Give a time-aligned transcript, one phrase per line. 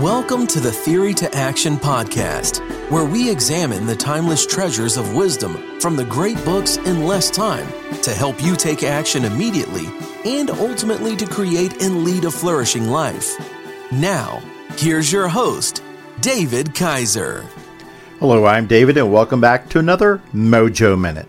[0.00, 2.60] Welcome to the Theory to Action podcast,
[2.90, 7.66] where we examine the timeless treasures of wisdom from the great books in less time
[8.00, 9.84] to help you take action immediately
[10.24, 13.36] and ultimately to create and lead a flourishing life.
[13.92, 14.42] Now,
[14.78, 15.82] here's your host,
[16.22, 17.44] David Kaiser.
[18.20, 21.28] Hello, I'm David, and welcome back to another Mojo Minute.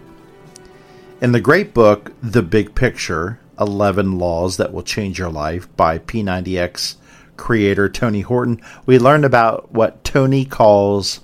[1.20, 6.00] In the great book, The Big Picture 11 Laws That Will Change Your Life by
[6.00, 6.96] P90X
[7.42, 11.22] creator Tony Horton, we learned about what Tony calls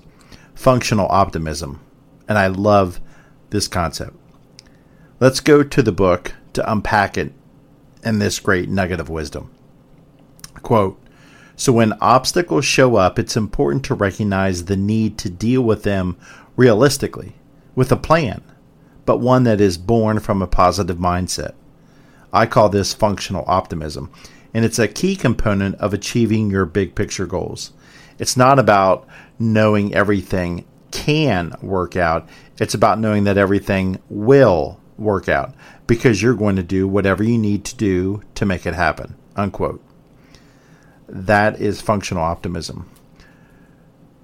[0.52, 1.80] functional optimism.
[2.28, 3.00] And I love
[3.50, 4.16] this concept.
[5.20, 7.32] Let's go to the book to unpack it
[8.02, 9.50] and this great nugget of wisdom.
[10.62, 11.00] Quote
[11.54, 16.16] So, when obstacles show up, it's important to recognize the need to deal with them
[16.56, 17.34] realistically,
[17.76, 18.42] with a plan,
[19.06, 21.54] but one that is born from a positive mindset.
[22.32, 24.10] I call this functional optimism
[24.54, 27.72] and it's a key component of achieving your big picture goals.
[28.18, 29.06] It's not about
[29.38, 35.54] knowing everything can work out, it's about knowing that everything will work out
[35.86, 39.14] because you're going to do whatever you need to do to make it happen.
[39.36, 39.82] Unquote.
[41.08, 42.90] That is functional optimism.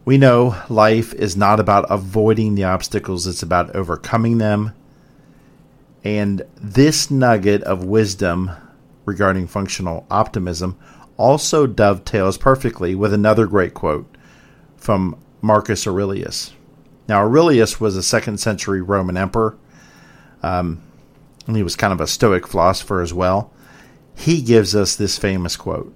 [0.05, 4.75] We know life is not about avoiding the obstacles, it's about overcoming them.
[6.03, 8.51] And this nugget of wisdom
[9.05, 10.79] regarding functional optimism
[11.17, 14.07] also dovetails perfectly with another great quote
[14.77, 16.53] from Marcus Aurelius.
[17.07, 19.57] Now, Aurelius was a second century Roman emperor,
[20.43, 20.83] um,
[21.47, 23.53] and he was kind of a Stoic philosopher as well.
[24.17, 25.95] He gives us this famous quote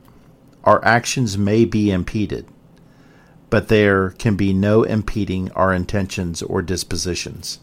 [0.65, 2.47] Our actions may be impeded,
[3.49, 7.61] but there can be no impeding our intentions or dispositions,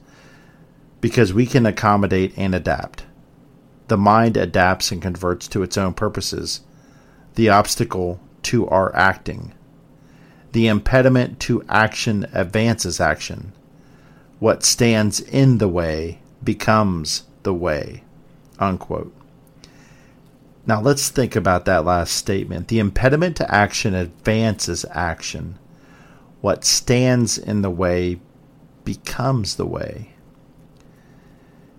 [1.02, 3.05] because we can accommodate and adapt
[3.88, 6.62] the mind adapts and converts to its own purposes,
[7.36, 9.54] the obstacle to our acting.
[10.52, 13.52] The impediment to action advances action.
[14.40, 18.04] What stands in the way becomes the way.
[18.60, 19.14] Unquote.
[20.66, 22.70] Now let's think about that last statement.
[22.70, 25.60] The impediment to action advances action.
[26.42, 28.20] What stands in the way
[28.84, 30.15] becomes the way.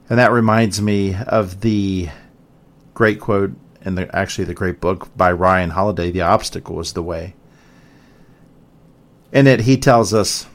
[0.08, 2.08] And that reminds me of the
[2.94, 3.52] great quote
[3.82, 7.34] and the actually the great book by Ryan Holiday, The Obstacle is the Way.
[9.32, 10.46] In it he tells us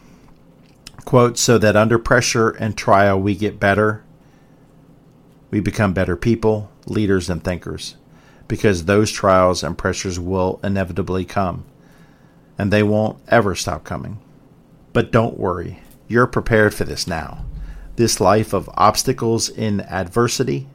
[1.05, 4.03] quote so that under pressure and trial we get better
[5.49, 7.97] we become better people, leaders and thinkers
[8.47, 11.65] because those trials and pressures will inevitably come
[12.57, 14.19] and they won't ever stop coming.
[14.93, 17.45] But don't worry, you're prepared for this now
[17.95, 20.67] this life of obstacles in adversity,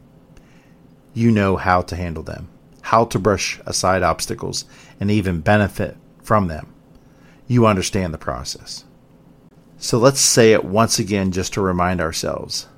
[1.14, 2.48] you know how to handle them,
[2.82, 4.64] how to brush aside obstacles,
[5.00, 6.72] and even benefit from them.
[7.46, 8.84] You understand the process.
[9.78, 12.68] So let's say it once again just to remind ourselves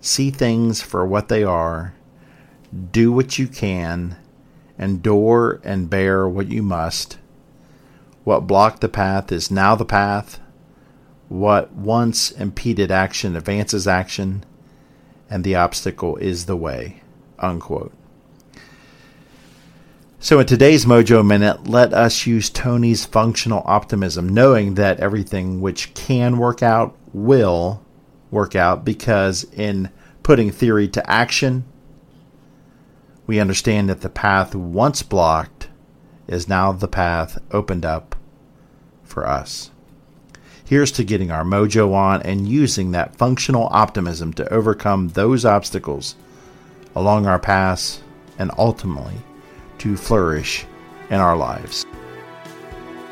[0.00, 1.94] see things for what they are,
[2.92, 4.16] do what you can,
[4.78, 7.18] endure and bear what you must.
[8.22, 10.38] What blocked the path is now the path
[11.28, 14.44] what once impeded action advances action,
[15.28, 17.02] and the obstacle is the way.
[17.38, 17.92] Unquote.
[20.18, 25.94] So, in today's Mojo Minute, let us use Tony's functional optimism, knowing that everything which
[25.94, 27.82] can work out will
[28.30, 29.90] work out because in
[30.22, 31.64] putting theory to action,
[33.26, 35.68] we understand that the path once blocked
[36.26, 38.16] is now the path opened up
[39.04, 39.70] for us.
[40.66, 46.16] Here's to getting our mojo on and using that functional optimism to overcome those obstacles
[46.96, 48.02] along our paths
[48.36, 49.14] and ultimately
[49.78, 50.66] to flourish
[51.08, 51.86] in our lives.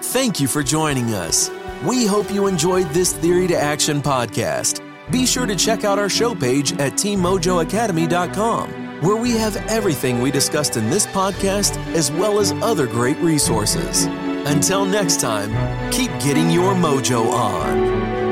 [0.03, 1.49] Thank you for joining us.
[1.85, 4.81] We hope you enjoyed this Theory to Action podcast.
[5.13, 10.33] Be sure to check out our show page at teammojoacademy.com, where we have everything we
[10.33, 14.09] discussed in this podcast as well as other great resources.
[14.47, 15.51] Until next time,
[15.91, 18.25] keep getting your mojo on.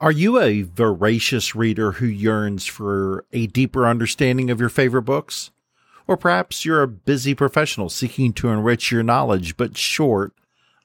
[0.00, 5.50] Are you a voracious reader who yearns for a deeper understanding of your favorite books?
[6.08, 10.32] Or perhaps you're a busy professional seeking to enrich your knowledge but short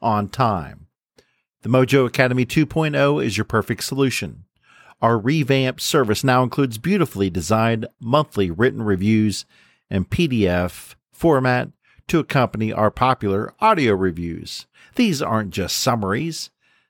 [0.01, 0.88] on time.
[1.63, 4.45] The Mojo Academy 2.0 is your perfect solution.
[4.99, 9.45] Our revamped service now includes beautifully designed monthly written reviews
[9.87, 11.69] and PDF format
[12.07, 14.65] to accompany our popular audio reviews.
[14.95, 16.49] These aren't just summaries.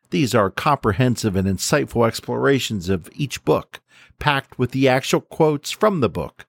[0.09, 3.81] These are comprehensive and insightful explorations of each book,
[4.19, 6.45] packed with the actual quotes from the book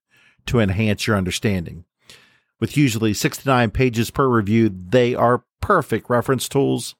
[0.46, 1.86] to enhance your understanding.
[2.60, 6.94] With usually 69 pages per review, they are perfect reference tools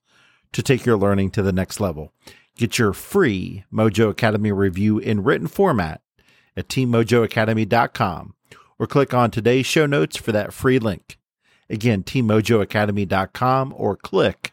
[0.53, 2.13] to take your learning to the next level.
[2.57, 6.03] Get your free Mojo Academy review in written format
[6.57, 8.35] at teammojoacademy.com
[8.79, 11.19] or click on today's show notes for that free link.
[11.71, 14.53] Again, teammojoacademy.com or click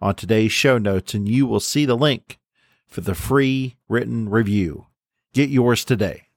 [0.00, 2.38] on today's show notes and you will see the link
[2.86, 4.86] for the free written review.
[5.32, 6.28] Get yours today.